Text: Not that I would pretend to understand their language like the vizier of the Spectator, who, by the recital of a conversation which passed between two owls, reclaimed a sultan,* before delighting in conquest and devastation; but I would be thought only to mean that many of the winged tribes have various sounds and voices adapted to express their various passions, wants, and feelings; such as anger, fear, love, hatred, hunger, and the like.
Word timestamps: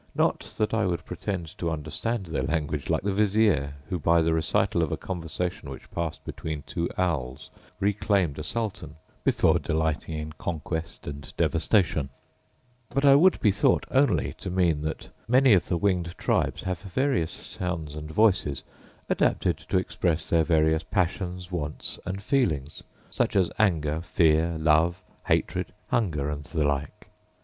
Not 0.15 0.39
that 0.57 0.73
I 0.73 0.87
would 0.87 1.05
pretend 1.05 1.55
to 1.59 1.69
understand 1.69 2.25
their 2.25 2.41
language 2.41 2.89
like 2.89 3.03
the 3.03 3.13
vizier 3.13 3.51
of 3.51 3.53
the 3.61 3.65
Spectator, 3.67 3.87
who, 3.91 3.99
by 3.99 4.21
the 4.23 4.33
recital 4.33 4.81
of 4.81 4.91
a 4.91 4.97
conversation 4.97 5.69
which 5.69 5.91
passed 5.91 6.25
between 6.25 6.63
two 6.63 6.89
owls, 6.97 7.51
reclaimed 7.79 8.39
a 8.39 8.43
sultan,* 8.43 8.95
before 9.23 9.59
delighting 9.59 10.17
in 10.17 10.33
conquest 10.33 11.05
and 11.05 11.31
devastation; 11.37 12.09
but 12.89 13.05
I 13.05 13.13
would 13.13 13.39
be 13.41 13.51
thought 13.51 13.85
only 13.91 14.33
to 14.39 14.49
mean 14.49 14.81
that 14.81 15.09
many 15.27 15.53
of 15.53 15.67
the 15.67 15.77
winged 15.77 16.17
tribes 16.17 16.63
have 16.63 16.79
various 16.79 17.29
sounds 17.31 17.93
and 17.93 18.09
voices 18.09 18.63
adapted 19.07 19.57
to 19.59 19.77
express 19.77 20.25
their 20.25 20.43
various 20.43 20.81
passions, 20.83 21.51
wants, 21.51 21.99
and 22.07 22.23
feelings; 22.23 22.81
such 23.11 23.35
as 23.35 23.51
anger, 23.59 24.01
fear, 24.01 24.57
love, 24.57 25.03
hatred, 25.27 25.71
hunger, 25.89 26.27
and 26.31 26.45
the 26.45 26.63
like. 26.63 27.05